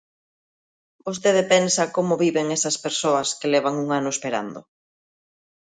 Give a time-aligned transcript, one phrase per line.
[1.05, 4.59] ¿Vostede pensa como viven esas persoas que levan un ano esperando?